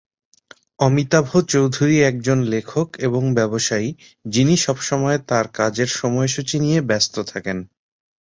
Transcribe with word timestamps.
অমিতাভ 0.79 1.25
চৌধুরী 1.49 1.97
একজন 2.01 2.37
লেখক 2.45 2.87
এবং 2.99 3.21
ব্যবসায়ী, 3.35 3.89
যিনি 4.25 4.53
সবসময় 4.57 5.17
তার 5.29 5.45
কাজের 5.53 5.89
সময়সূচী 5.95 6.57
নিয়ে 6.59 6.79
ব্যস্ত 6.81 7.15
থাকেন। 7.27 7.57